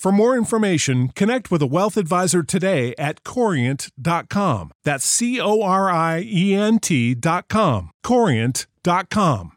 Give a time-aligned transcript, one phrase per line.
[0.00, 4.72] For more information, connect with a wealth advisor today at corient.com.
[4.82, 7.90] That's C O R I E N T.com.
[8.02, 9.52] Corient.com.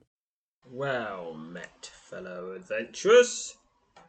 [0.65, 3.55] Well met, fellow adventurers.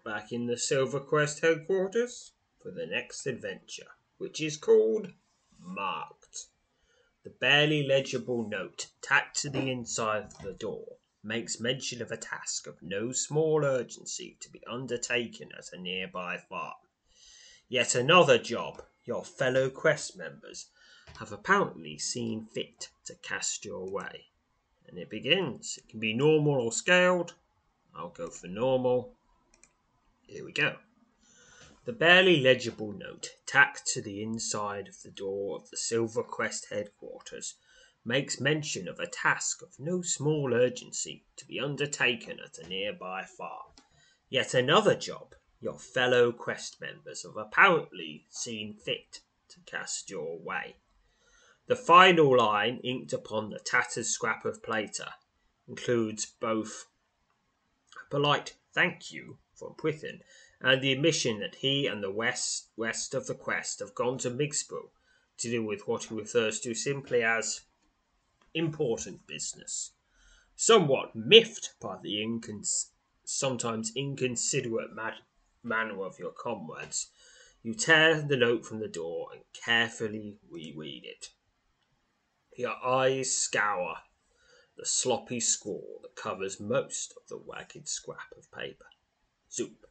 [0.05, 5.13] Back in the Silver Quest headquarters for the next adventure, which is called
[5.61, 6.47] Marked.
[7.23, 12.17] The barely legible note tacked to the inside of the door makes mention of a
[12.17, 16.75] task of no small urgency to be undertaken at a nearby farm.
[17.69, 20.67] Yet another job your fellow quest members
[21.19, 24.27] have apparently seen fit to cast your way.
[24.87, 25.79] And it begins.
[25.79, 27.35] It can be normal or scaled.
[27.95, 29.15] I'll go for normal.
[30.27, 30.77] Here we go.
[31.85, 36.69] The barely legible note tacked to the inside of the door of the Silver Quest
[36.71, 37.55] headquarters
[38.05, 43.25] makes mention of a task of no small urgency to be undertaken at a nearby
[43.25, 43.73] farm.
[44.29, 50.77] Yet another job your fellow quest members have apparently seen fit to cast your way.
[51.67, 55.09] The final line inked upon the tattered scrap of plater
[55.67, 56.87] includes both
[57.97, 60.21] a polite thank you from Pwithin
[60.61, 64.31] and the admission that he and the west west of the quest have gone to
[64.31, 64.91] Migsborough
[65.39, 67.63] to deal with what he refers to simply as
[68.55, 69.93] important business.
[70.57, 72.91] Somewhat miffed by the incons-
[73.25, 75.25] sometimes inconsiderate mad-
[75.63, 77.11] manner of your comrades,
[77.63, 81.31] you tear the note from the door and carefully reread it.
[82.57, 83.97] Your eyes scour
[84.77, 88.87] the sloppy scrawl that covers most of the ragged scrap of paper.
[89.51, 89.87] Zoop.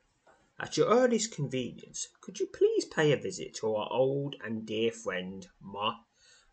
[0.60, 4.92] At your earliest convenience, could you please pay a visit to our old and dear
[4.92, 6.04] friend, Ma-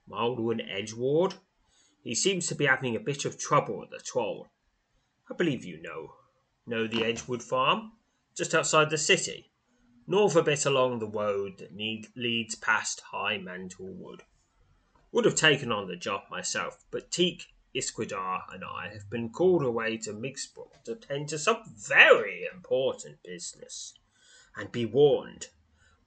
[0.09, 1.35] Maldwin Edgewood?
[2.03, 4.49] He seems to be having a bit of trouble at the troll.
[5.31, 6.15] I believe you know
[6.67, 7.93] know the Edgewood farm,
[8.35, 9.51] just outside the city,
[10.07, 11.77] north a bit along the road that
[12.17, 14.23] leads past High Mantle Wood.
[15.13, 19.63] Would have taken on the job myself, but Teak Isquidar and I have been called
[19.63, 23.95] away to Migsbrook to attend to some very important business.
[24.57, 25.49] And be warned,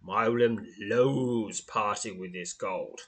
[0.01, 3.07] Milam loathes parting with his gold.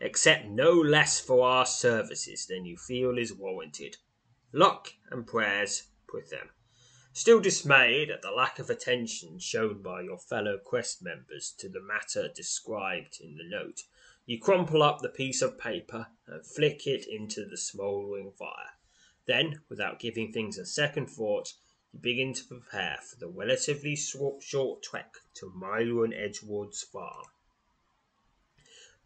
[0.00, 3.96] Accept no less for our services than you feel is warranted.
[4.52, 6.50] Luck and prayers with them.
[7.12, 11.80] Still dismayed at the lack of attention shown by your fellow quest members to the
[11.80, 13.82] matter described in the note,
[14.24, 18.76] you crumple up the piece of paper and flick it into the smouldering fire.
[19.26, 21.54] Then, without giving things a second thought,
[21.92, 25.52] you begin to prepare for the relatively short trek to
[26.04, 27.26] and Edgewood's farm.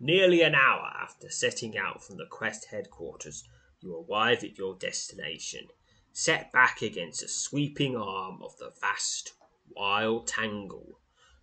[0.05, 3.45] Nearly an hour after setting out from the quest headquarters,
[3.81, 5.69] you arrive at your destination,
[6.12, 9.35] set back against a sweeping arm of the vast
[9.71, 10.99] wild tangle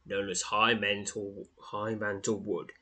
[0.06, 2.74] known as High Mantle, High Mantle Wood.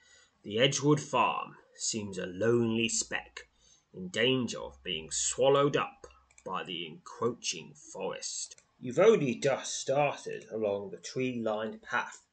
[0.42, 3.48] The Edgewood farm seems a lonely speck,
[3.94, 6.08] in danger of being swallowed up
[6.44, 8.60] by the encroaching forest.
[8.80, 12.24] You've only just started along the tree lined path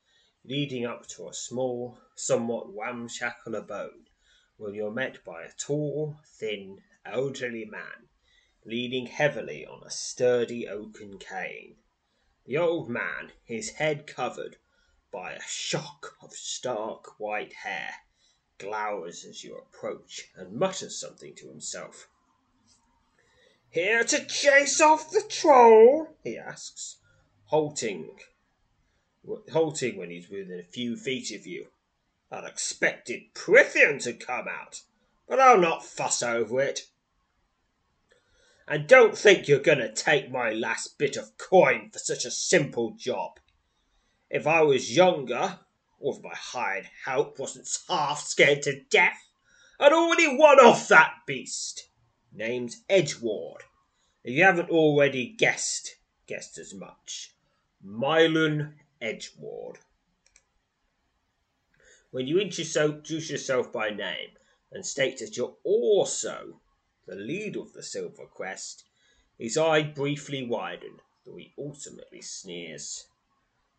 [0.45, 4.11] leading up to a small, somewhat ramshackle abode,
[4.57, 8.09] when you're met by a tall, thin, elderly man
[8.67, 11.77] leaning heavily on a sturdy oaken cane.
[12.47, 14.57] The old man, his head covered
[15.13, 17.95] by a shock of stark white hair,
[18.59, 22.09] glowers as you approach and mutters something to himself.
[23.69, 26.17] Here to chase off the troll?
[26.23, 26.97] he asks,
[27.47, 28.19] halting,
[29.53, 31.69] halting when he's within a few feet of you.
[32.31, 34.83] I'd expected Prithian to come out,
[35.29, 36.89] but I'll not fuss over it.
[38.67, 42.31] And don't think you're going to take my last bit of coin for such a
[42.31, 43.39] simple job.
[44.31, 45.61] If I was younger,
[46.01, 49.29] or if my hired help wasn't half scared to death,
[49.79, 51.89] I'd already won off that beast.
[52.33, 53.63] Name's Edgeward.
[54.25, 55.97] If you haven't already guessed,
[56.27, 57.35] guessed as much.
[57.87, 58.73] Mylon
[59.05, 59.81] Edgeward.
[62.11, 64.31] When you introduce yourself by name
[64.73, 66.63] and state that you're also
[67.07, 68.85] the leader of the Silver Quest,
[69.39, 73.07] his eye briefly widened, though he ultimately sneers.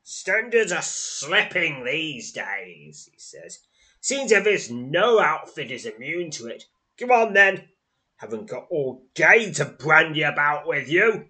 [0.04, 3.62] Standards are slipping these days, he says.
[4.00, 6.66] Seems as if no outfit is immune to it.
[7.00, 7.69] Come on then.
[8.18, 11.30] Haven't got all day to brandy about with you.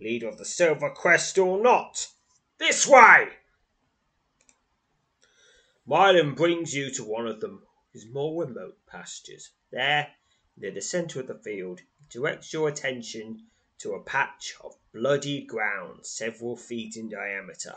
[0.00, 2.08] Leader of the Silver Quest or not.
[2.58, 3.28] This way!
[5.86, 9.52] Mylon brings you to one of them, his more remote pastures.
[9.70, 10.12] There,
[10.56, 13.46] near the centre of the field, he directs your attention
[13.78, 17.74] to a patch of bloody ground several feet in diameter.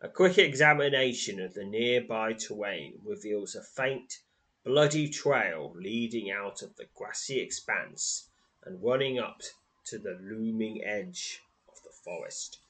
[0.00, 4.20] A quick examination of the nearby terrain reveals a faint,
[4.64, 8.30] bloody trail leading out of the grassy expanse
[8.64, 9.42] and running up
[9.84, 12.60] to the looming edge of the forest.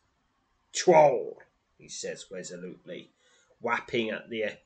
[0.76, 1.42] Troll,
[1.78, 3.10] he says resolutely,
[3.60, 4.58] whapping at the,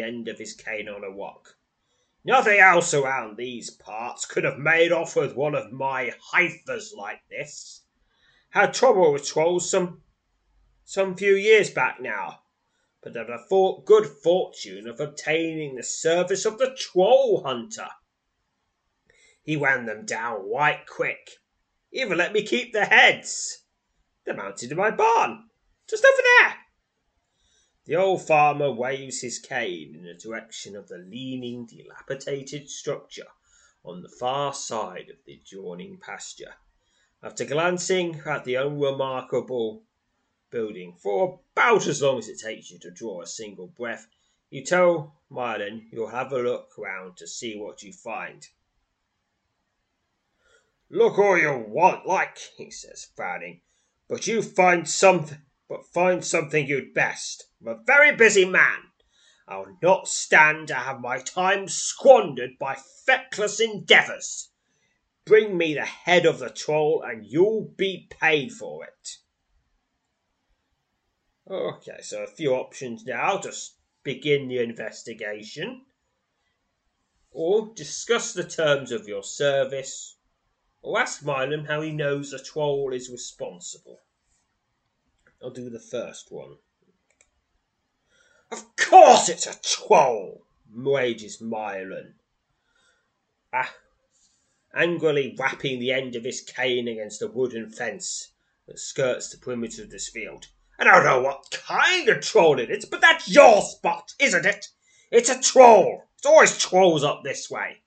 [0.00, 1.56] end of his cane on a rock.
[2.24, 7.28] Nothing else around these parts could have made off with one of my heifers like
[7.28, 7.82] this.
[8.50, 10.04] Had trouble with trolls some
[10.84, 12.44] some few years back now,
[13.02, 17.88] but had the good fortune of obtaining the service of the troll hunter.
[19.42, 21.38] He ran them down right quick,
[21.90, 23.61] even let me keep the heads.
[24.24, 25.48] They're mounted in my barn,
[25.88, 26.54] just over there.
[27.84, 33.28] The old farmer waves his cane in the direction of the leaning, dilapidated structure
[33.84, 36.54] on the far side of the adjoining pasture.
[37.22, 39.82] After glancing at the unremarkable
[40.52, 44.06] building for about as long as it takes you to draw a single breath.
[44.50, 48.46] You tell Mylon you'll have a look round to see what you find.
[50.90, 53.62] Look all you want, like, he says, frowning,
[54.12, 55.38] but you find something,
[55.70, 57.46] but find something you'd best.
[57.62, 58.76] I'm a very busy man.
[59.48, 62.76] I'll not stand to have my time squandered by
[63.06, 64.50] feckless endeavours.
[65.24, 69.16] Bring me the head of the troll, and you'll be paid for it.
[71.50, 73.40] Okay, so a few options now.
[73.40, 75.86] Just begin the investigation,
[77.30, 80.18] or discuss the terms of your service,
[80.82, 84.00] or ask Mylon how he knows a troll is responsible.
[85.42, 86.56] I'll do the first one.
[88.50, 92.14] Of course it's a troll, rages Mylon.
[93.52, 93.74] Ah,
[94.74, 98.32] angrily rapping the end of his cane against the wooden fence
[98.66, 100.48] that skirts the perimeter of this field.
[100.78, 104.68] I don't know what kind of troll it is, but that's your spot, isn't it?
[105.10, 106.04] It's a troll.
[106.16, 107.81] It's always trolls up this way.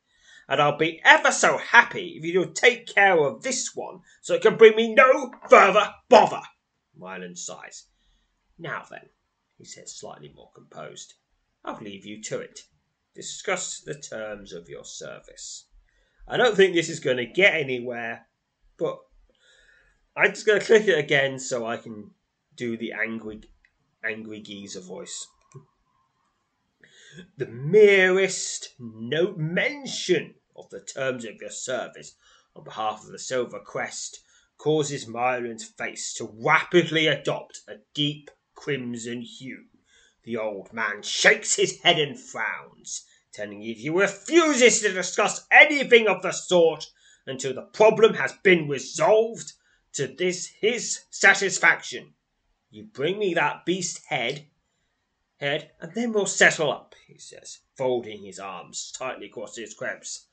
[0.48, 4.42] And I'll be ever so happy if you'll take care of this one so it
[4.42, 6.42] can bring me no further bother.
[7.00, 7.86] Mylon sighs.
[8.58, 9.10] Now then,
[9.58, 11.16] he says, slightly more composed,
[11.64, 12.62] I'll leave you to it.
[13.16, 15.66] Discuss the terms of your service.
[16.28, 18.28] I don't think this is going to get anywhere,
[18.78, 19.00] but
[20.16, 22.12] I'm just going to click it again so I can
[22.56, 23.42] do the angry,
[24.04, 25.28] angry geezer voice.
[27.38, 32.16] The merest no mention of the terms of your service
[32.56, 34.20] on behalf of the Silver Quest
[34.58, 39.66] causes Mylon's face to rapidly adopt a deep crimson hue.
[40.24, 46.08] The old man shakes his head and frowns, telling you he refuses to discuss anything
[46.08, 46.86] of the sort
[47.28, 49.54] until the problem has been resolved
[49.94, 52.14] to this his satisfaction.
[52.70, 54.48] You bring me that beast head,
[55.38, 60.28] head, and then we'll settle up, he says, folding his arms tightly across his crepes.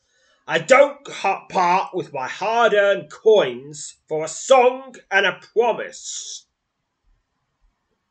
[0.47, 6.47] I don't part with my hard earned coins for a song and a promise.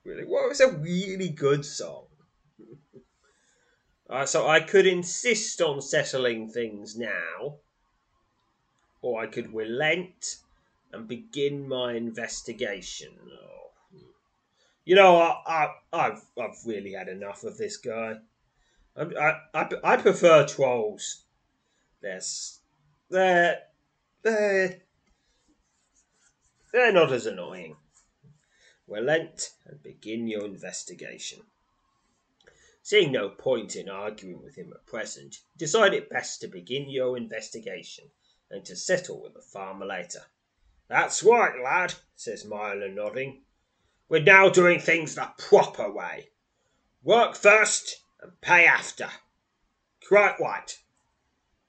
[0.03, 0.23] Really?
[0.23, 2.05] What was a really good song?
[4.09, 7.57] uh, so I could insist on settling things now,
[9.01, 10.37] or I could relent
[10.93, 13.13] and begin my investigation.
[13.21, 13.70] Oh,
[14.85, 18.15] you know, I, I, have I've really had enough of this guy.
[18.95, 21.23] I, I, I prefer trolls.
[22.01, 22.21] They're,
[23.09, 23.59] they're,
[24.23, 24.79] they're,
[26.73, 27.75] they're not as annoying.
[28.87, 31.39] Relent and begin your investigation.
[32.83, 37.15] Seeing no point in arguing with him at present, decide it best to begin your
[37.15, 38.05] investigation
[38.49, 40.23] and to settle with the farmer later.
[40.89, 43.43] That's right, lad, says Myler, nodding.
[44.11, 46.31] We're now doing things the proper way.
[47.01, 49.07] Work first and pay after.
[50.05, 50.77] Quite right.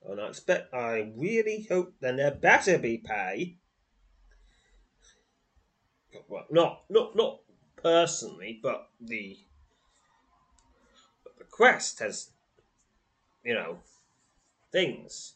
[0.04, 3.58] And I expect I really hope then there better be pay.
[6.28, 7.42] Well, not not not
[7.80, 9.38] personally, but the
[11.22, 12.30] but the quest has
[13.44, 13.78] you know
[14.72, 15.34] things.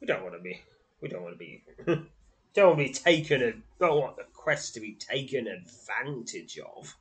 [0.00, 0.62] We don't want to be
[1.02, 1.62] we don't want to be
[2.54, 6.96] don't want to be taken and don't want the quest to be taken advantage of.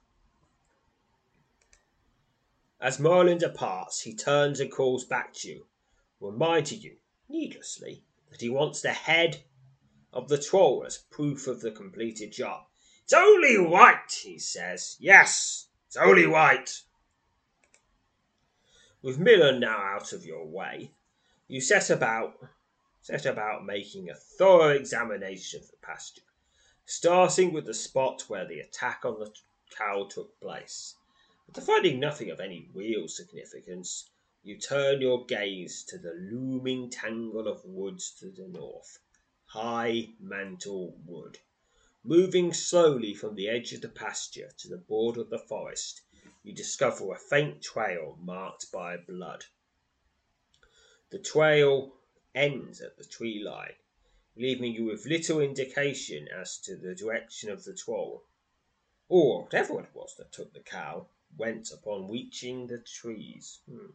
[2.82, 5.66] As Merlin departs, he turns and calls back to you,
[6.20, 6.98] reminding you,
[7.30, 9.44] needlessly, that he wants the head
[10.12, 12.64] of the troll as proof of the completed job.
[13.04, 14.98] It's only right, he says.
[15.00, 16.70] Yes, it's only right.
[19.02, 20.92] With Miller now out of your way,
[21.48, 22.36] you set about
[23.04, 26.22] set about making a thorough examination of the pasture,
[26.86, 29.30] starting with the spot where the attack on the
[29.70, 30.96] cow took place.
[31.52, 34.10] But finding nothing of any real significance,
[34.42, 39.00] you turn your gaze to the looming tangle of woods to the north,
[39.48, 41.40] High Mantle Wood.
[42.06, 46.02] Moving slowly from the edge of the pasture to the border of the forest,
[46.42, 49.44] you discover a faint trail marked by blood.
[51.10, 51.98] The trail
[52.36, 53.76] ends at the tree line,
[54.36, 58.24] leaving you with little indication as to the direction of the troll,
[59.08, 63.60] or whatever it was that took the cow went upon reaching the trees.
[63.70, 63.92] Hmm.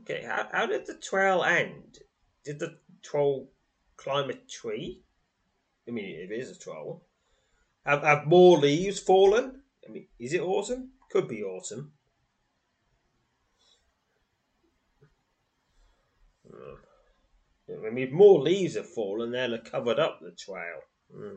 [0.00, 1.98] Okay, how, how did the trail end?
[2.44, 3.50] Did the troll
[3.96, 5.02] climb a tree?
[5.86, 7.06] I mean, it is a troll.
[7.84, 9.62] Have, have more leaves fallen?
[9.86, 10.90] I mean, is it autumn?
[11.10, 11.92] Could be autumn.
[16.46, 16.87] Hmm.
[17.70, 20.80] I mean, more leaves have fallen, they'll have covered up the trail.
[21.12, 21.36] Hmm.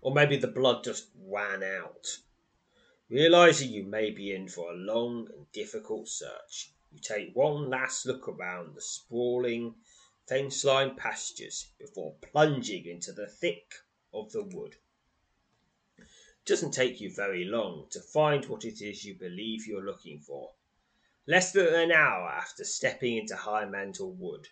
[0.00, 2.18] Or maybe the blood just ran out.
[3.08, 8.06] Realizing you may be in for a long and difficult search, you take one last
[8.06, 9.76] look around the sprawling,
[10.26, 13.74] fence lined pastures before plunging into the thick
[14.12, 14.76] of the wood.
[15.98, 16.06] It
[16.46, 20.54] doesn't take you very long to find what it is you believe you're looking for.
[21.26, 24.48] Less than an hour after stepping into High Mantle Wood,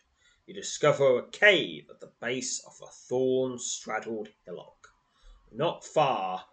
[0.49, 4.89] you discover a cave at the base of a thorn straddled hillock,
[5.53, 6.47] not far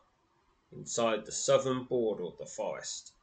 [0.70, 3.14] inside the southern border of the forest.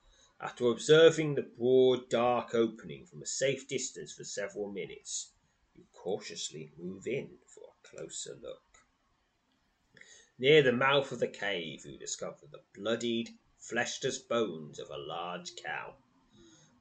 [0.41, 5.33] After observing the broad, dark opening from a safe distance for several minutes,
[5.77, 8.63] you cautiously move in for a closer look.
[10.39, 15.55] Near the mouth of the cave, you discover the bloodied, fleshless bones of a large
[15.55, 15.97] cow.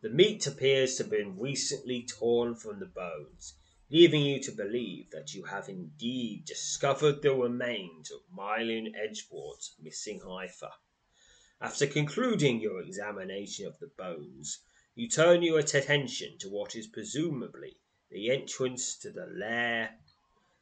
[0.02, 3.56] The meat appears to have been recently torn from the bones,
[3.92, 10.22] leaving you to believe that you have indeed discovered the remains of Mylan Edgewood's missing
[10.22, 10.72] heifer.
[11.60, 14.60] After concluding your examination of the bones,
[14.96, 17.76] you turn your attention to what is presumably
[18.10, 19.90] the entrance to the lair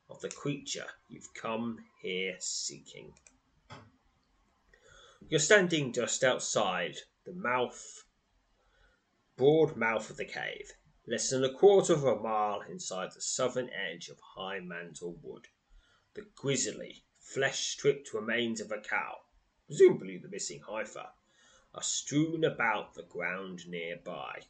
[0.09, 3.13] of the creature you've come here seeking.
[5.29, 8.05] You're standing just outside the mouth,
[9.37, 10.73] broad mouth of the cave
[11.09, 15.47] less than a quarter of a mile inside the southern edge of High Mantle Wood.
[16.13, 19.21] The grisly, flesh stripped remains of a cow,
[19.65, 21.07] presumably the missing heifer,
[21.73, 24.41] are strewn about the ground nearby.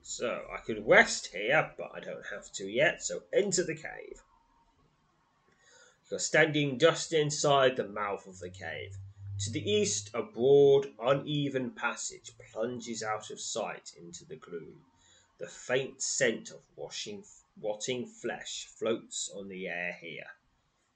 [0.00, 4.22] So I could rest here, but I don't have to yet, so enter the cave.
[6.10, 8.96] You're standing just inside the mouth of the cave.
[9.40, 14.80] To the east, a broad, uneven passage plunges out of sight into the gloom.
[15.42, 17.24] The faint scent of washing,
[17.60, 20.28] rotting flesh floats on the air here.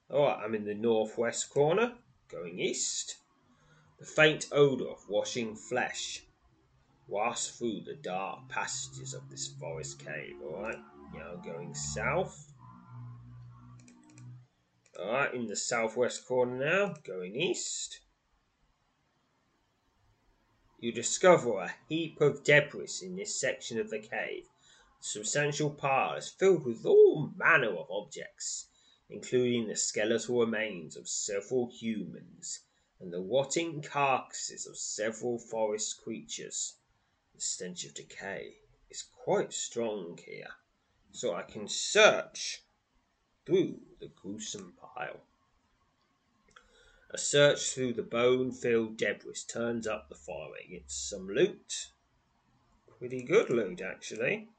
[0.09, 1.95] All right, I'm in the northwest corner,
[2.29, 3.17] going east.
[3.99, 6.23] The faint odour of washing flesh
[7.09, 10.37] wafts through the dark passages of this forest cave.
[10.41, 10.79] All right,
[11.13, 12.53] now going south.
[14.97, 17.99] All right, in the southwest corner now, going east
[20.79, 24.45] you discover a heap of debris in this section of the cave.
[25.01, 28.69] A substantial pile is filled with all manner of objects,
[29.09, 32.61] including the skeletal remains of several humans
[33.01, 36.75] and the rotting carcasses of several forest creatures.
[37.35, 38.57] The stench of decay
[38.91, 40.51] is quite strong here,
[41.13, 42.63] so I can search
[43.45, 45.21] through the gruesome pile.
[47.17, 51.89] A search through the bone filled debris turns up the following it's some loot.
[52.99, 54.51] Pretty good loot, actually.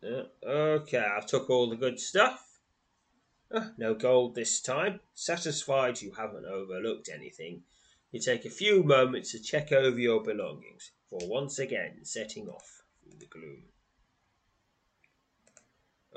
[0.00, 2.60] Uh, okay, I've took all the good stuff.
[3.52, 5.00] Uh, no gold this time.
[5.12, 7.64] Satisfied you haven't overlooked anything,
[8.12, 12.84] you take a few moments to check over your belongings before once again setting off
[13.02, 13.64] through the gloom.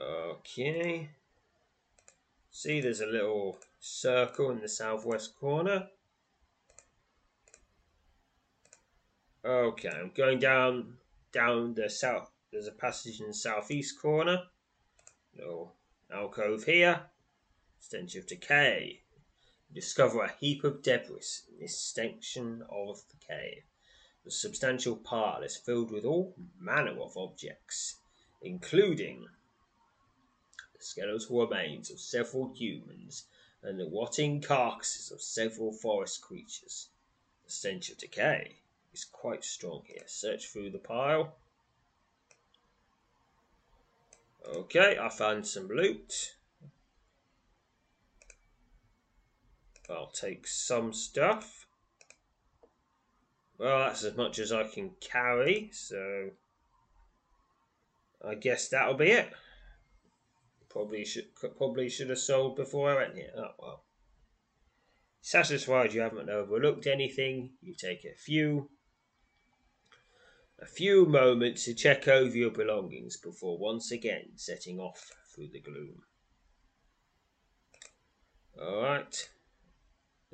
[0.04, 1.10] Okay.
[2.52, 5.88] See, there's a little circle in the southwest corner.
[9.46, 10.98] Okay, I'm going down
[11.32, 14.44] down the south there's a passage in the southeast corner.
[15.36, 15.74] Little
[16.14, 17.02] alcove here.
[17.80, 19.02] Stench of decay.
[19.74, 23.64] Discover a heap of debris in this section of the cave.
[24.24, 27.96] The substantial pile is filled with all manner of objects,
[28.44, 29.26] including
[30.84, 33.26] the skeletal remains of several humans
[33.62, 36.90] and the rotting carcasses of several forest creatures.
[37.46, 38.58] The stench of decay
[38.94, 40.04] is quite strong here.
[40.08, 41.36] Search through the pile.
[44.46, 46.36] Okay, I found some loot.
[49.90, 51.66] I'll take some stuff.
[53.58, 56.32] Well, that's as much as I can carry, so
[58.26, 59.32] I guess that'll be it.
[60.74, 63.32] Probably should probably should have sold before I went here.
[63.38, 63.84] Oh well.
[65.22, 68.70] Satisfied you haven't overlooked anything, you take a few
[70.60, 75.62] a few moments to check over your belongings before once again setting off through the
[75.62, 76.02] gloom.
[78.60, 79.30] Alright.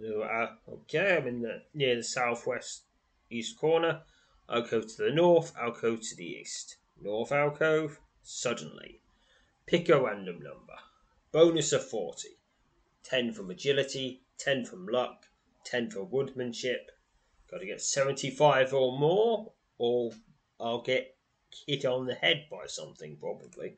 [0.02, 2.84] Uh, okay, I'm in the near the southwest
[3.30, 4.04] east corner.
[4.50, 6.78] Alcove to the north, alcove to the east.
[7.02, 9.02] North alcove, suddenly.
[9.70, 10.80] Pick a random number.
[11.32, 12.40] Bonus of 40.
[13.04, 15.28] 10 from agility, 10 from luck,
[15.64, 16.90] 10 for woodmanship.
[17.52, 20.14] Got to get 75 or more, or
[20.60, 21.16] I'll get
[21.68, 23.78] hit on the head by something, probably.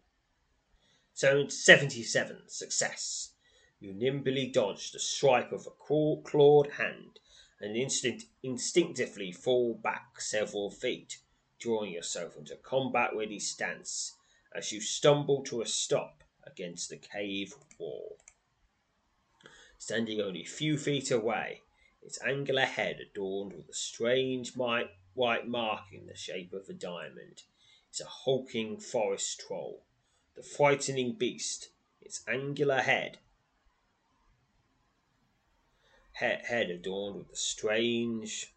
[1.14, 3.34] So 77, success.
[3.82, 7.20] You nimbly dodge the swipe of a clawed hand
[7.60, 11.18] and instant, instinctively fall back several feet,
[11.60, 14.16] drawing yourself into combat ready stance
[14.54, 18.18] as you stumble to a stop against the cave wall.
[19.78, 21.62] Standing only a few feet away,
[22.02, 26.74] its angular head adorned with a strange white white mark in the shape of a
[26.74, 27.44] diamond.
[27.92, 29.84] is a hulking forest troll.
[30.36, 33.20] The frightening beast, its angular head,
[36.14, 38.51] head adorned with a strange,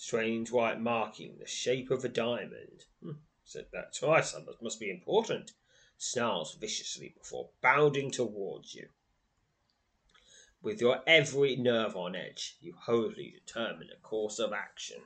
[0.00, 2.86] strange white marking, the shape of a diamond.
[3.02, 4.32] Hmm, said that twice.
[4.32, 5.52] That must be important.
[5.98, 8.88] Snarls viciously before bounding towards you.
[10.62, 15.02] With your every nerve on edge, you hurriedly determine a course of action.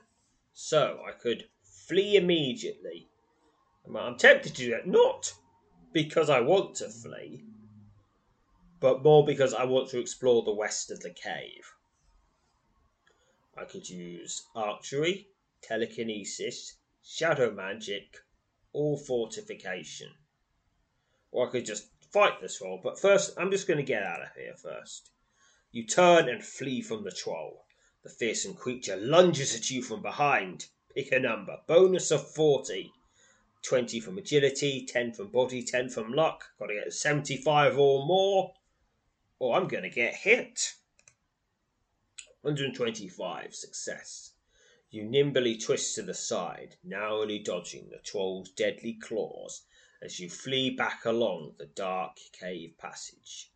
[0.53, 3.09] So I could flee immediately.
[3.85, 5.33] I'm tempted to do that, not
[5.91, 7.43] because I want to flee,
[8.79, 11.74] but more because I want to explore the west of the cave.
[13.57, 15.29] I could use archery,
[15.61, 18.17] telekinesis, shadow magic,
[18.73, 20.11] or fortification.
[21.31, 24.21] Or I could just fight this role, but first I'm just going to get out
[24.21, 25.11] of here first.
[25.71, 27.65] You turn and flee from the troll.
[28.03, 30.67] The fearsome creature lunges at you from behind.
[30.93, 31.57] Pick a number.
[31.67, 32.93] Bonus of 40.
[33.63, 36.45] 20 from agility, 10 from body, 10 from luck.
[36.59, 38.53] Gotta get 75 or more,
[39.39, 40.75] or I'm gonna get hit.
[42.45, 43.55] 125.
[43.55, 44.33] Success.
[44.91, 49.63] You nimbly twist to the side, narrowly dodging the troll's deadly claws
[49.99, 53.51] as you flee back along the dark cave passage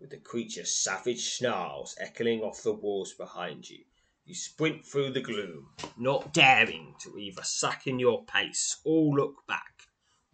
[0.00, 3.84] with the creature's savage snarls echoing off the walls behind you.
[4.24, 9.82] You sprint through the gloom, not daring to either slacken your pace or look back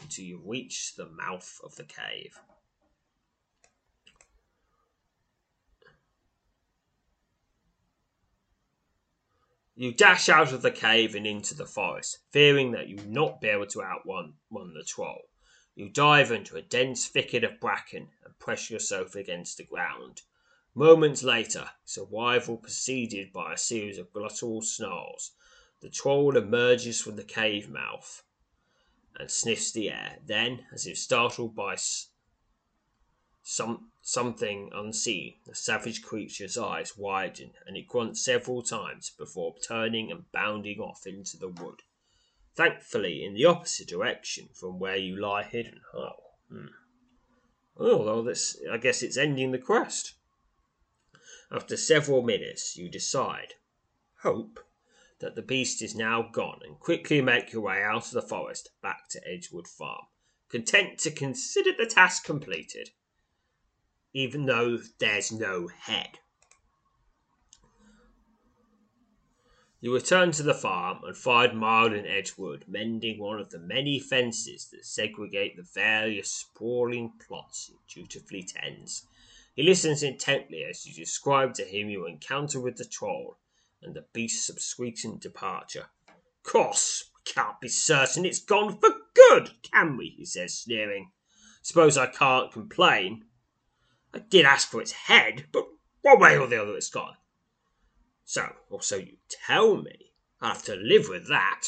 [0.01, 2.39] until you reach the mouth of the cave.
[9.79, 13.41] You dash out of the cave and into the forest, fearing that you will not
[13.43, 15.29] be able to outrun the troll.
[15.75, 20.23] You dive into a dense thicket of bracken and press yourself against the ground.
[20.75, 25.33] Moments later, its arrival preceded by a series of guttural snarls,
[25.81, 28.23] the troll emerges from the cave mouth
[29.17, 30.19] and sniffs the air.
[30.25, 31.77] Then, as if startled by
[33.43, 40.13] some something unseen, the savage creature's eyes widen and it grunts several times before turning
[40.13, 41.83] and bounding off into the wood.
[42.55, 45.81] thankfully in the opposite direction from where you lie hidden.
[45.93, 46.13] Oh,
[46.49, 46.67] hmm.
[47.75, 50.15] well, this, I guess it's ending the quest.
[51.51, 53.55] After several minutes, you decide,
[54.23, 54.61] hope,
[55.19, 58.71] that the beast is now gone and quickly make your way out of the forest
[58.81, 60.07] back to Edgewood Farm,
[60.49, 62.91] content to consider the task completed,
[64.17, 66.19] even though there's no head.
[69.79, 74.69] You return to the farm and find and Edgewood mending one of the many fences
[74.73, 79.07] that segregate the various sprawling plots he dutifully tends.
[79.55, 83.37] He listens intently as you describe to him your encounter with the troll
[83.83, 85.91] and the beast's subsequent departure.
[86.43, 90.15] Course, we can't be certain it's gone for good, can we?
[90.17, 91.11] he says, sneering.
[91.61, 93.27] Suppose I can't complain.
[94.17, 95.67] I did ask for its head, but
[96.01, 97.17] one way or the other it's gone.
[98.25, 100.13] So, or so you tell me.
[100.41, 101.65] I'll have to live with that.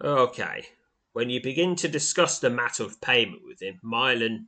[0.00, 0.66] Okay.
[1.12, 4.46] When you begin to discuss the matter of payment with him, Mylan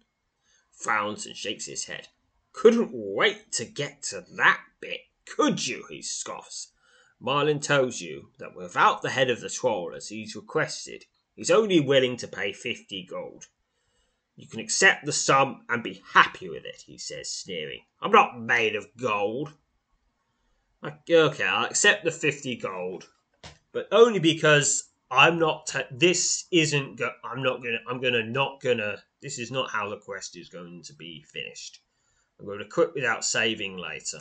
[0.70, 2.06] frowns and shakes his head.
[2.52, 5.86] Couldn't wait to get to that bit, could you?
[5.88, 6.70] he scoffs.
[7.18, 11.80] Marlin tells you that without the head of the troll as he's requested, he's only
[11.80, 13.48] willing to pay fifty gold.
[14.38, 17.80] You can accept the sum and be happy with it, he says, sneering.
[18.00, 19.52] I'm not made of gold.
[21.10, 23.08] Okay, I'll accept the 50 gold,
[23.72, 25.74] but only because I'm not.
[25.90, 26.98] This isn't.
[26.98, 27.80] Go- I'm not gonna.
[27.88, 29.02] I'm gonna not gonna.
[29.20, 31.80] This is not how the quest is going to be finished.
[32.38, 34.20] I'm going to quit without saving later.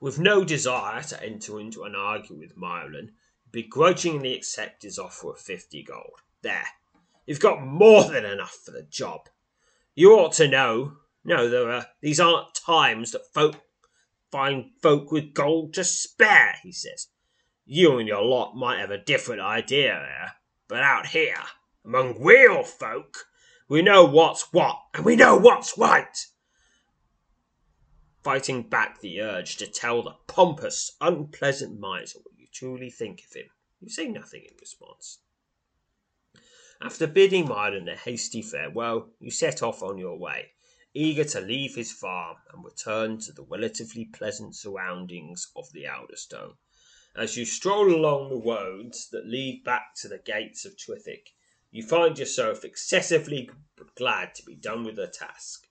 [0.00, 3.12] With no desire to enter into an argument with Mylan,
[3.50, 6.20] begrudgingly accept his offer of 50 gold.
[6.42, 6.66] There,
[7.28, 9.28] You've got more than enough for the job.
[9.94, 10.94] You ought to know.
[11.24, 11.86] No, there are.
[12.00, 13.60] These aren't times that folk
[14.32, 16.56] find folk with gold to spare.
[16.62, 17.08] He says.
[17.66, 20.32] You and your lot might have a different idea there,
[20.68, 21.36] but out here,
[21.84, 23.26] among real folk,
[23.68, 26.26] we know what's what, and we know what's right.
[28.24, 33.36] Fighting back the urge to tell the pompous, unpleasant miser what you truly think of
[33.36, 35.18] him, you say nothing in response.
[36.80, 40.52] After bidding Mylan a hasty farewell, you set off on your way,
[40.94, 46.56] eager to leave his farm and return to the relatively pleasant surroundings of the Alderstone.
[47.16, 51.30] As you stroll along the roads that lead back to the gates of Triffitt,
[51.72, 53.50] you find yourself excessively
[53.96, 55.66] glad to be done with the task,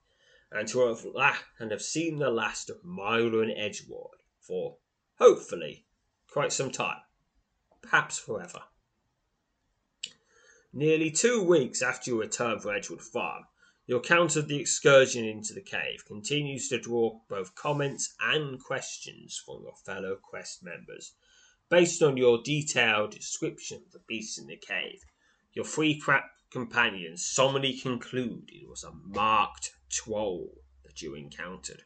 [0.51, 4.79] and to have la- and have seen the last of Mylan Edgewood for,
[5.19, 5.87] hopefully,
[6.27, 7.01] quite some time,
[7.81, 8.63] perhaps forever.
[10.73, 13.45] Nearly two weeks after your return from Edgewood Farm,
[13.85, 19.41] your account of the excursion into the cave continues to draw both comments and questions
[19.45, 21.13] from your fellow quest members.
[21.69, 25.05] Based on your detailed description of the beasts in the cave,
[25.53, 26.03] your three
[26.51, 31.83] companions solemnly conclude it was a marked troll that you encountered.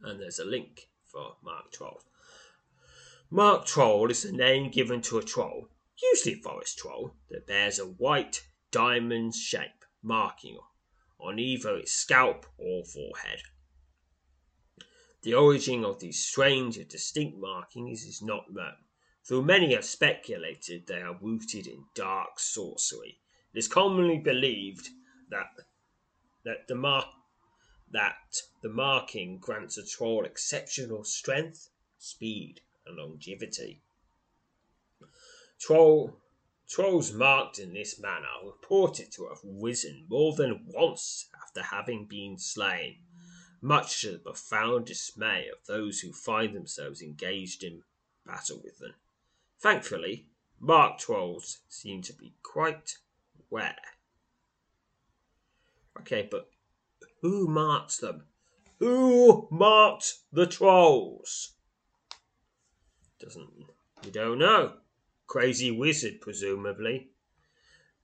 [0.00, 2.02] And there's a link for marked troll.
[3.30, 5.68] Marked troll is the name given to a troll
[6.12, 10.58] usually forest troll, that bears a white diamond shape marking
[11.18, 13.42] on either its scalp or forehead.
[15.22, 18.76] The origin of these strange and distinct markings is not known,
[19.28, 23.20] though many have speculated they are rooted in dark sorcery.
[23.54, 24.90] It is commonly believed
[25.30, 25.46] that
[26.44, 27.14] that the mar-
[27.90, 33.83] that the marking grants a troll exceptional strength, speed, and longevity.
[35.66, 36.20] Troll,
[36.68, 42.04] trolls marked in this manner are reported to have risen more than once after having
[42.04, 42.98] been slain,
[43.62, 47.82] much to the profound dismay of those who find themselves engaged in
[48.26, 48.92] battle with them.
[49.58, 50.26] Thankfully,
[50.60, 52.98] marked trolls seem to be quite
[53.50, 53.96] rare.
[55.98, 56.50] Okay, but
[57.22, 58.26] who marks them?
[58.80, 61.52] Who marked the trolls?
[63.18, 63.48] Doesn't
[64.04, 64.74] we don't know
[65.26, 67.10] crazy wizard, presumably.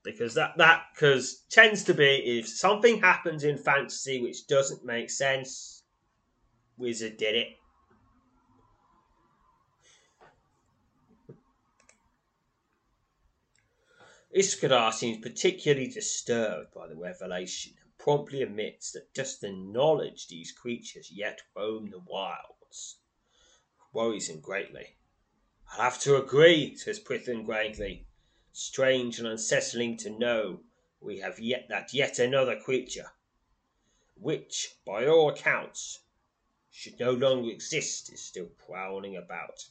[0.03, 5.11] Because that that because tends to be if something happens in fantasy which doesn't make
[5.11, 5.83] sense,
[6.79, 7.49] wizard did it.
[14.35, 20.53] Iskadar seems particularly disturbed by the revelation and promptly admits that just the knowledge these
[20.53, 23.01] creatures yet roam the wilds
[23.93, 25.00] worries him greatly.
[25.73, 28.07] I'll have to agree, says Prithin gravely.
[28.53, 30.65] Strange and unsettling to know
[31.01, 33.13] we have yet that yet another creature,
[34.17, 36.01] which, by all accounts,
[36.71, 39.69] should no longer exist, is still prowling about.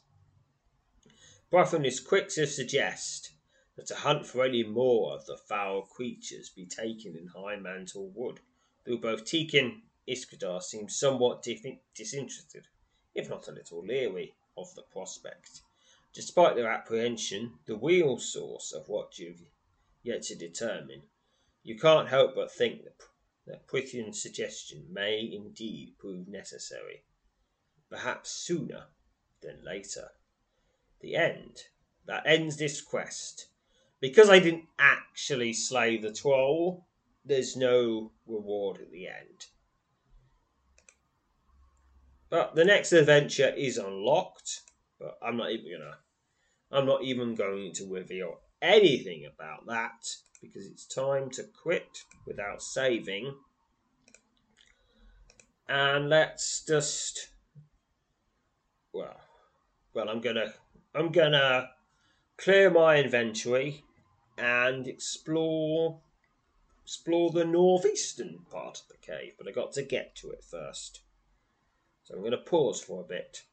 [1.51, 3.33] Brython is quick to suggest
[3.75, 8.09] that a hunt for any more of the foul creatures be taken in High Mantle
[8.15, 8.39] Wood,
[8.85, 12.67] though both Teak and Iskadar seem somewhat disinterested,
[13.13, 15.61] if not a little leery, of the prospect.
[16.13, 19.43] Despite their apprehension, the real source of what you've
[20.01, 21.03] yet to determine,
[21.63, 22.83] you can't help but think
[23.45, 27.03] that, Prythian's suggestion may indeed prove necessary,
[27.89, 28.87] perhaps sooner
[29.41, 30.09] than later.
[31.01, 31.63] The end.
[32.05, 33.47] That ends this quest.
[33.99, 36.87] Because I didn't actually slay the troll,
[37.25, 39.47] there's no reward at the end.
[42.29, 44.61] But the next adventure is unlocked,
[44.99, 45.97] but I'm not even gonna
[46.71, 50.07] I'm not even going to reveal anything about that
[50.41, 53.33] because it's time to quit without saving.
[55.67, 57.29] And let's just
[58.93, 59.19] well
[59.93, 60.53] well I'm gonna
[60.93, 61.69] I'm gonna
[62.37, 63.83] clear my inventory
[64.37, 66.01] and explore
[66.89, 71.01] explore the northeastern part of the cave, but I got to get to it first.
[72.03, 73.43] So I'm going to pause for a bit.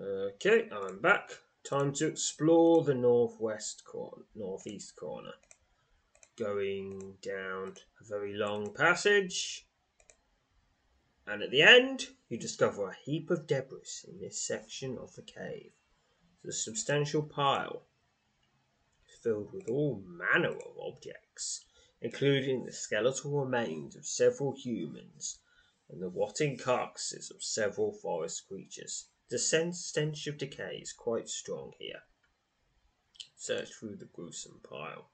[0.00, 1.32] Okay, I'm back.
[1.64, 5.34] Time to explore the northwest corner, northeast corner.
[6.38, 9.66] Going down a very long passage.
[11.26, 15.22] And at the end, you discover a heap of debris in this section of the
[15.22, 15.72] cave.
[16.42, 17.82] It's a substantial pile
[19.22, 21.66] filled with all manner of objects,
[22.00, 25.38] including the skeletal remains of several humans
[25.90, 29.04] and the rotting carcasses of several forest creatures.
[29.32, 32.02] The stench of decay is quite strong here.
[33.34, 35.08] Search through the gruesome pile.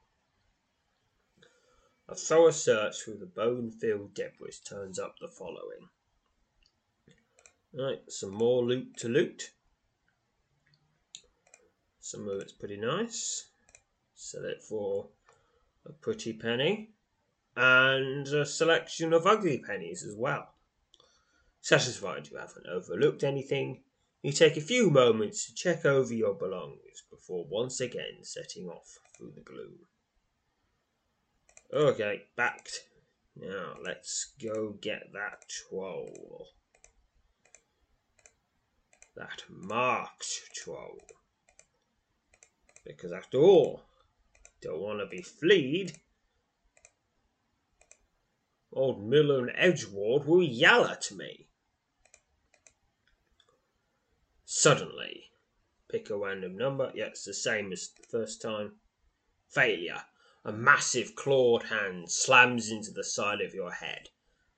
[2.09, 5.90] A thorough search through the bone filled debris turns up the following.
[7.72, 9.52] Right, some more loot to loot.
[12.00, 13.50] Some of it's pretty nice.
[14.16, 15.11] Sell it for
[15.87, 16.90] a pretty penny.
[17.57, 20.54] And a selection of ugly pennies as well.
[21.61, 23.85] Satisfied you haven't overlooked anything,
[24.22, 28.98] you take a few moments to check over your belongings before once again setting off
[29.16, 29.78] through the gloom.
[31.72, 32.85] Okay, backed.
[33.37, 36.48] Now let's go get that troll.
[39.16, 40.98] That marked troll.
[42.85, 43.83] Because after all,
[44.62, 45.92] don't want to be fleed.
[48.72, 51.47] Old Miller and Edgeward will yell at me.
[54.50, 55.30] Suddenly,
[55.90, 56.90] pick a random number.
[56.94, 58.80] Yeah, it's the same as the first time.
[59.46, 60.04] Failure.
[60.42, 64.08] A massive clawed hand slams into the side of your head,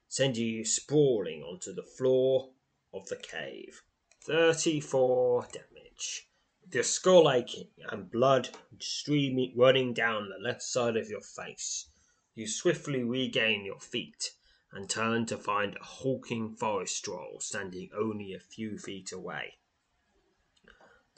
[0.07, 2.53] sending you sprawling onto the floor
[2.95, 3.83] of the cave.
[4.21, 6.29] 34 damage.
[6.71, 11.91] Your skull aching and blood streaming running down the left side of your face.
[12.37, 14.37] You swiftly regain your feet
[14.71, 19.57] and turn to find a hulking forest troll standing only a few feet away.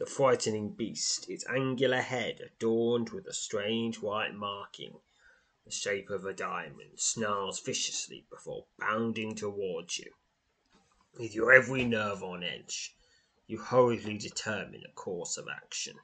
[0.03, 4.99] The frightening beast, its angular head adorned with a strange white marking,
[5.65, 10.11] the shape of a diamond, snarls viciously before bounding towards you.
[11.17, 12.97] With your every nerve on edge,
[13.47, 16.01] you hurriedly determine a course of action.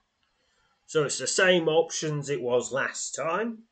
[0.87, 3.65] So it's the same options it was last time.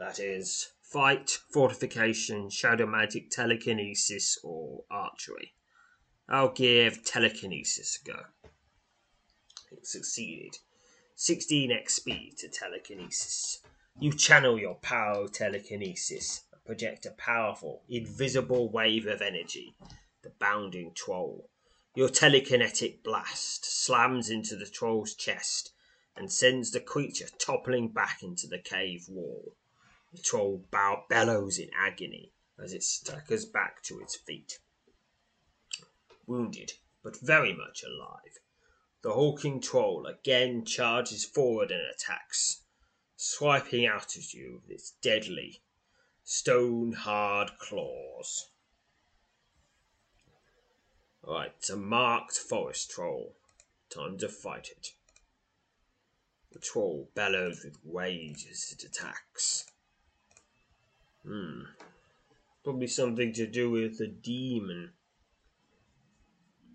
[0.00, 5.54] That is, fight, fortification, shadow magic, telekinesis, or archery.
[6.28, 8.24] I'll give telekinesis a go.
[9.70, 10.58] It succeeded.
[11.14, 13.60] 16 XP to telekinesis.
[13.98, 19.74] You channel your power of telekinesis and project a powerful, invisible wave of energy,
[20.22, 21.48] the bounding troll,
[21.94, 25.72] your telekinetic blast slams into the troll's chest
[26.14, 29.54] and sends the creature toppling back into the cave wall.
[30.12, 34.58] The troll bow- bellows in agony as it staggers back to its feet.
[36.26, 38.40] Wounded, but very much alive,
[39.06, 42.62] the hulking troll again charges forward and attacks,
[43.14, 45.60] swiping out at you with its deadly,
[46.24, 48.48] stone hard claws.
[51.24, 53.36] Alright, it's a marked forest troll.
[53.90, 54.88] Time to fight it.
[56.50, 59.66] The troll bellows with rage as it attacks.
[61.24, 61.60] Hmm.
[62.64, 64.94] Probably something to do with the demon.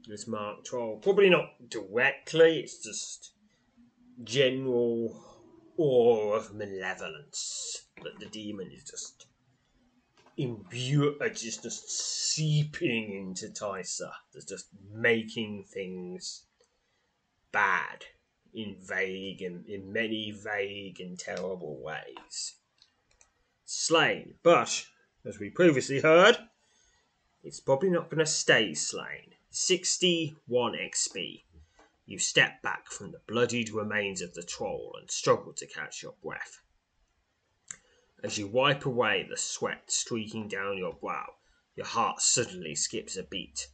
[0.07, 1.01] This Mark 12.
[1.01, 3.31] Probably not directly, it's just
[4.23, 5.23] general
[5.77, 9.27] awe of malevolence that the demon is just
[10.37, 14.11] imbued, uh, just, just seeping into Tysa.
[14.33, 16.45] It's just making things
[17.51, 18.05] bad
[18.53, 22.55] in vague and in many vague and terrible ways.
[23.65, 24.85] Slain, but
[25.25, 26.37] as we previously heard,
[27.43, 29.30] it's probably not going to stay slain.
[29.53, 31.43] 61 XP.
[32.05, 36.13] You step back from the bloodied remains of the troll and struggle to catch your
[36.23, 36.61] breath.
[38.23, 41.35] As you wipe away the sweat streaking down your brow,
[41.75, 43.67] your heart suddenly skips a beat.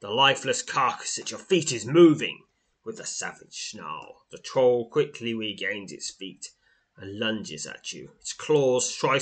[0.00, 2.46] The lifeless carcass at your feet is moving.
[2.82, 6.52] With a savage snarl, the troll quickly regains its feet
[6.96, 9.20] and lunges at you, its claws through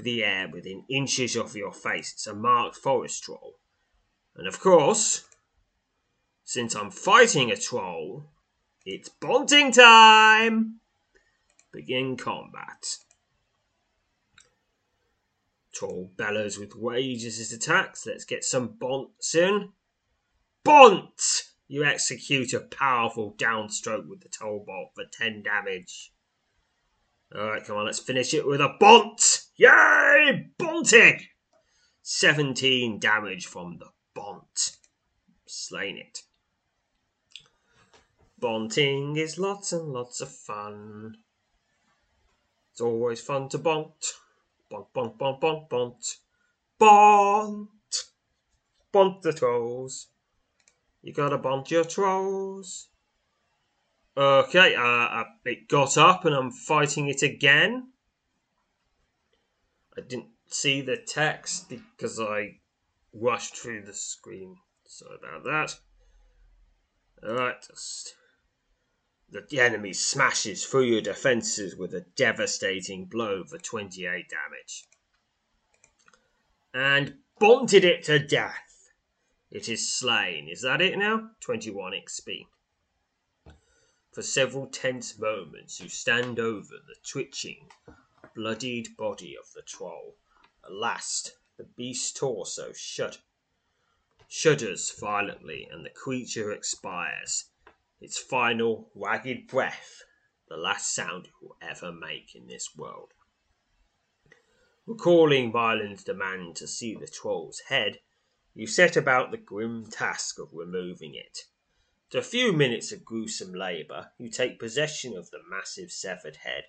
[0.00, 2.12] the air within inches of your face.
[2.12, 3.60] It's a marked forest troll.
[4.36, 5.24] And of course,
[6.44, 8.24] since I'm fighting a troll,
[8.84, 10.80] it's bonting time!
[11.72, 12.98] Begin combat.
[15.72, 18.06] Troll bellows with rage as it attacks.
[18.06, 19.70] Let's get some bonts in.
[20.64, 21.44] Bont!
[21.68, 26.12] You execute a powerful downstroke with the troll bolt for 10 damage.
[27.34, 29.44] Alright, come on, let's finish it with a bont!
[29.56, 30.50] Yay!
[30.58, 31.22] Bonting!
[32.02, 34.76] 17 damage from the bont.
[35.46, 36.22] Slain it.
[38.40, 41.18] Bonting is lots and lots of fun.
[42.72, 44.14] It's always fun to bont.
[44.68, 46.16] Bont, bont, bont, bont, bont.
[46.78, 47.68] Bont!
[48.90, 50.08] Bont the trolls.
[51.02, 52.88] You gotta bont your trolls.
[54.16, 57.92] Okay, uh, uh, it got up and I'm fighting it again.
[59.96, 62.60] I didn't see the text because I
[63.12, 64.56] rushed through the screen.
[64.86, 65.78] Sorry about that.
[67.26, 67.68] Alright,
[69.48, 74.84] the enemy smashes through your defenses with a devastating blow for 28 damage.
[76.74, 78.90] And bonted it to death.
[79.50, 80.48] It is slain.
[80.48, 81.30] Is that it now?
[81.40, 82.46] 21 XP.
[84.12, 87.70] For several tense moments, you stand over the twitching,
[88.34, 90.16] bloodied body of the troll.
[90.64, 93.18] At last, the beast's torso shut,
[94.26, 97.50] shudders violently, and the creature expires
[98.00, 100.02] its final ragged breath,
[100.48, 103.12] the last sound it will ever make in this world.
[104.86, 108.00] Recalling Mylan's demand to see the troll's head,
[108.54, 111.44] you set about the grim task of removing it.
[112.08, 116.64] After a few minutes of gruesome labour, you take possession of the massive severed head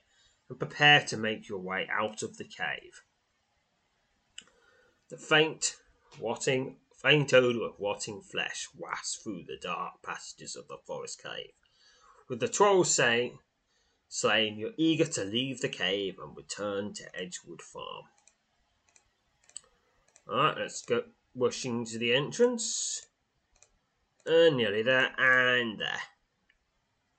[0.49, 3.01] and prepare to make your way out of the cave.
[5.13, 5.75] The faint,
[6.19, 11.51] rotting faint odour of rotting flesh wafts through the dark passages of the forest cave.
[12.27, 13.37] With the trolls saying,
[14.09, 18.05] slain, you're eager to leave the cave and return to Edgewood Farm.
[20.27, 21.03] Alright, let's go
[21.35, 23.05] rushing to the entrance.
[24.25, 26.01] And nearly there, and there.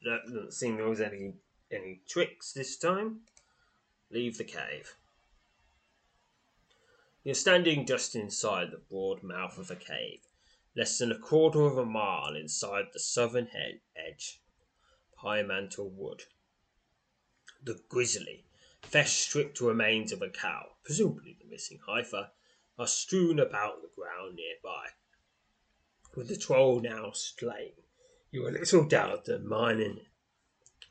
[0.03, 1.35] That doesn't seem there was any
[1.71, 3.21] any tricks this time.
[4.11, 4.97] Leave the cave.
[7.25, 10.21] You're standing just inside the broad mouth of a cave,
[10.77, 14.43] less than a quarter of a mile inside the southern head edge
[15.25, 16.25] of Wood.
[17.63, 18.45] The grisly,
[18.83, 22.29] flesh-stripped remains of a cow, presumably the missing heifer,
[22.79, 24.89] are strewn about the ground nearby.
[26.15, 27.73] With the troll now slain,
[28.31, 30.01] you are little doubt that Mylan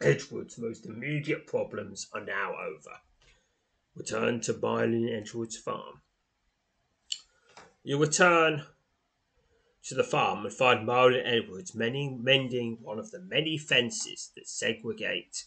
[0.01, 2.97] Edgewood's most immediate problems are now over.
[3.95, 6.01] Return to Mylan Edgewood's farm.
[7.85, 8.65] You return
[9.83, 15.43] to the farm and find Marlon Edwards mending one of the many fences that segregate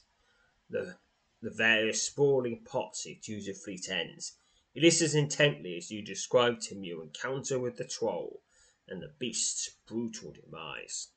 [0.68, 0.96] the,
[1.40, 4.35] the various sprawling pots it dutifully tends.
[4.75, 8.42] He listens intently as you describe to him your encounter with the troll
[8.87, 11.09] and the beast's brutal demise.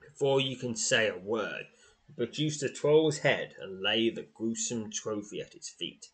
[0.00, 1.66] Before you can say a word,
[2.06, 6.10] you produce the troll's head and lay the gruesome trophy at its feet.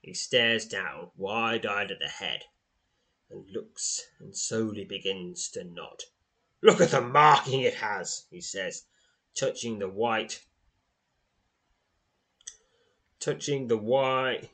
[0.00, 2.44] He stares down, wide eyed at the head,
[3.30, 6.04] and looks and slowly begins to nod.
[6.62, 8.84] Look at the marking it has, he says,
[9.34, 10.40] touching the white
[13.18, 14.48] touching the white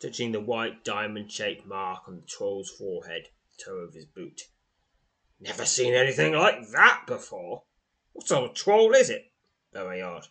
[0.00, 3.28] touching the white diamond shaped mark on the troll's forehead,
[3.62, 4.42] toe of his boot.
[5.40, 7.62] Never seen anything like that before.
[8.12, 9.30] What sort of troll is it?
[9.74, 10.26] Odd.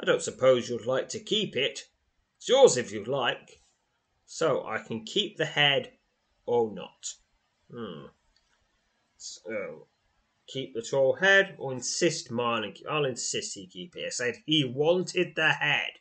[0.00, 1.88] I don't suppose you'd like to keep it.
[2.36, 3.57] It's yours if you like.
[4.30, 5.92] So I can keep the head
[6.44, 7.14] or not.
[7.72, 8.08] Hmm.
[9.16, 9.88] So
[10.46, 12.74] keep the tall head or insist Marlin.
[12.88, 14.04] I'll insist he keep it.
[14.04, 15.92] I said he wanted the head.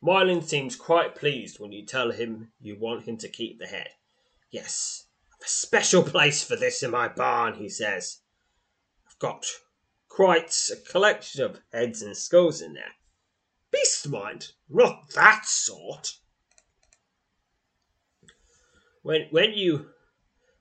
[0.00, 3.90] Marlin seems quite pleased when you tell him you want him to keep the head.
[4.50, 8.22] Yes, I've a special place for this in my barn, he says.
[9.06, 9.44] I've got
[10.08, 12.94] quite a collection of heads and skulls in there.
[13.70, 16.14] Beast mind, not that sort.
[19.02, 19.90] When when you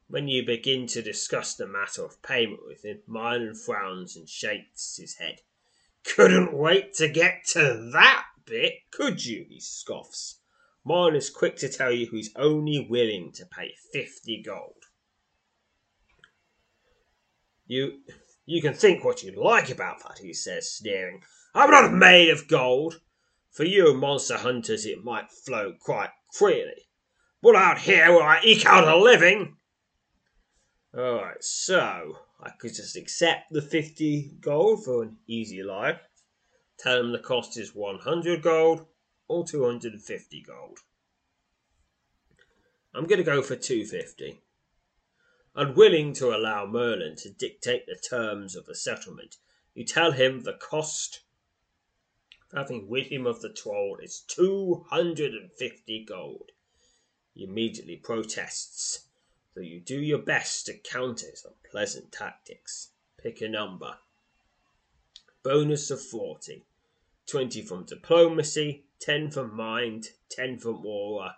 [0.08, 4.98] when you begin to discuss the matter of payment with him, Mylan frowns and shakes
[4.98, 5.42] his head.
[6.04, 9.46] Couldn't wait to get to that bit, could you?
[9.50, 10.40] he scoffs.
[10.86, 14.86] Mylan is quick to tell you he's only willing to pay fifty gold.
[17.66, 18.02] You
[18.46, 21.24] you can think what you like about that, he says, sneering.
[21.56, 23.00] I'm not made of gold.
[23.50, 26.90] For you monster hunters it might flow quite freely.
[27.42, 29.56] But out here where I eke out a living.
[30.94, 36.02] Alright, so I could just accept the 50 gold for an easy life.
[36.78, 38.86] Tell him the cost is 100 gold
[39.30, 40.80] or 250 gold.
[42.94, 44.42] I'm going to go for 250.
[45.56, 49.38] Unwilling to allow Merlin to dictate the terms of the settlement,
[49.74, 51.22] you tell him the cost
[52.56, 56.52] having rid him of the troll is 250 gold.
[57.34, 59.08] He immediately protests,
[59.54, 62.92] though you do your best to counter his unpleasant tactics.
[63.18, 63.98] Pick a number.
[65.44, 66.66] Bonus of 40.
[67.28, 71.38] 20 from diplomacy, 10 from mind, 10 from aura.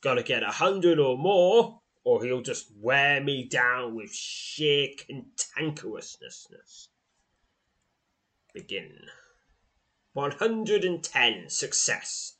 [0.00, 6.88] Gotta get a hundred or more, or he'll just wear me down with sheer cantankerousness.
[8.52, 9.08] Begin.
[10.12, 11.48] 110.
[11.48, 12.36] Success.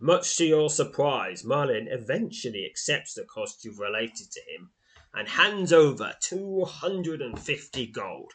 [0.00, 4.70] Much to your surprise, Merlin eventually accepts the cost you've related to him
[5.14, 8.32] and hands over 250 gold.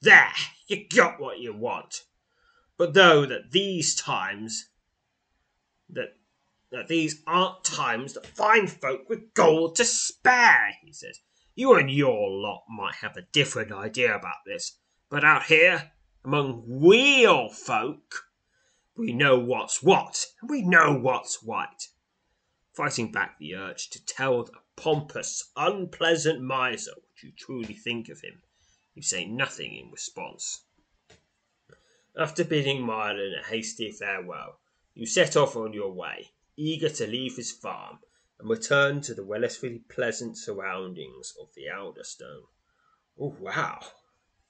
[0.00, 0.32] There,
[0.68, 2.04] you got what you want.
[2.76, 4.68] But though that these times
[5.88, 6.16] that
[6.70, 11.20] that these aren't times that find folk with gold to spare, he says.
[11.54, 14.76] You and your lot might have a different idea about this,
[15.08, 15.92] but out here,
[16.24, 18.30] among real folk,
[18.96, 21.88] we know what's what, and we know what's right.
[22.72, 28.20] Fighting back the urge to tell the pompous, unpleasant miser what you truly think of
[28.22, 28.42] him,
[28.94, 30.62] you say nothing in response.
[32.16, 34.60] After bidding Mylan a hasty farewell,
[34.94, 37.98] you set off on your way, eager to leave his farm
[38.38, 42.46] and return to the relatively pleasant surroundings of the Elderstone.
[43.20, 43.80] Oh, wow!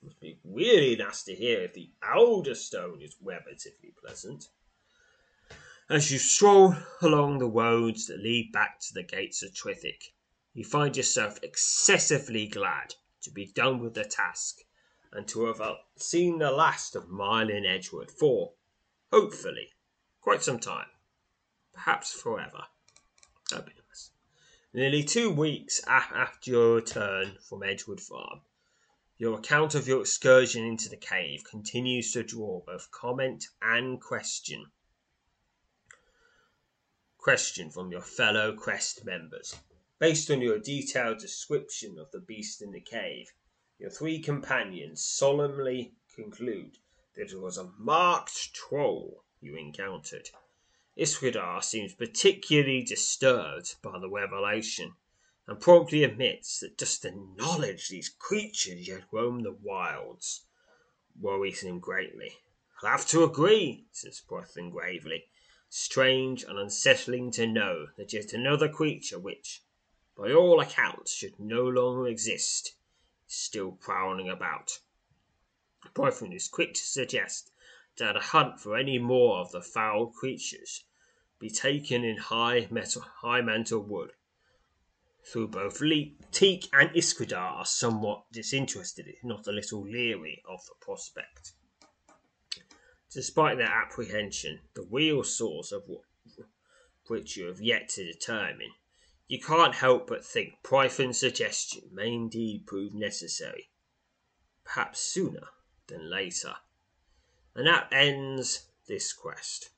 [0.05, 4.51] Must be really to hear if the Elderstone is relatively pleasant.
[5.89, 10.13] As you stroll along the roads that lead back to the gates of Trithik,
[10.53, 14.59] you find yourself excessively glad to be done with the task
[15.11, 18.53] and to have uh, seen the last of Mylan Edgewood for,
[19.11, 19.71] hopefully,
[20.21, 20.91] quite some time,
[21.73, 22.65] perhaps forever.
[23.51, 24.11] That'd be nice.
[24.75, 28.43] Nearly two weeks after your return from Edgewood Farm,
[29.17, 34.67] your account of your excursion into the cave continues to draw both comment and question.
[37.19, 39.57] Question from your fellow Quest members.
[40.01, 43.33] Based on your detailed description of the beast in the cave,
[43.79, 46.79] your three companions solemnly conclude
[47.15, 50.29] that it was a marked troll you encountered.
[50.99, 54.95] Iskradar seems particularly disturbed by the revelation
[55.47, 60.47] and promptly admits that just the knowledge these creatures yet roam the wilds
[61.21, 62.33] worries him greatly.
[62.83, 65.27] I'll have to agree, says Brothin gravely.
[65.69, 69.61] Strange and unsettling to know that yet another creature which,
[70.17, 72.75] by all accounts, should no longer exist,
[73.29, 74.81] is still prowling about.
[75.95, 77.53] Brothin is quick to suggest
[77.99, 80.85] that a hunt for any more of the foul creatures
[81.39, 84.13] be taken in high metal high mantle wood
[85.27, 85.81] through both
[86.33, 91.53] Teak and Iskradar are somewhat disinterested, if not a little leery of the prospect.
[93.11, 96.03] Despite their apprehension, the real source of what,
[97.07, 98.71] which you have yet to determine,
[99.29, 103.71] you can't help but think Prython's suggestion may indeed prove necessary,
[104.65, 105.49] perhaps sooner
[105.87, 106.55] than later.
[107.55, 109.71] And that ends this quest.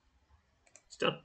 [0.87, 1.19] It's done.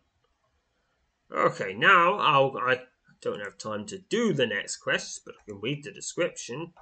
[1.31, 2.81] Okay, now I'll, I
[3.21, 6.73] don't have time to do the next quest, but I can read the description.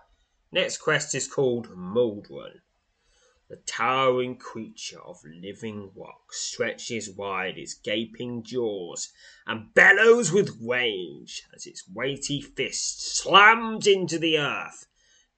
[0.52, 2.62] Next quest is called Mouldrun.
[3.50, 9.12] The towering creature of living rock stretches wide its gaping jaws
[9.48, 14.88] and bellows with rage as its weighty fist slams into the earth,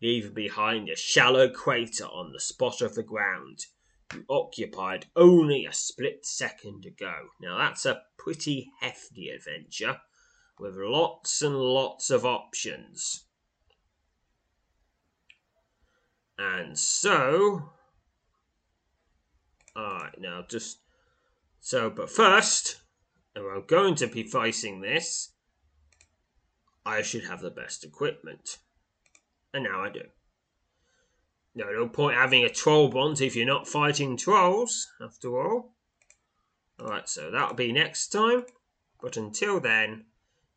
[0.02, 3.66] leaving behind a shallow crater on the spot of the ground
[4.14, 7.30] you occupied only a split second ago.
[7.40, 10.02] Now that's a pretty hefty adventure
[10.62, 13.26] with lots and lots of options.
[16.38, 17.72] And so,
[19.76, 20.78] alright, now just
[21.60, 22.80] so, but first,
[23.36, 25.34] if I'm going to be facing this,
[26.86, 28.60] I should have the best equipment.
[29.56, 30.04] And now I do.
[31.56, 35.74] No, no point having a troll bond if you're not fighting trolls, after all.
[36.80, 38.46] Alright, so that'll be next time.
[39.02, 40.06] But until then,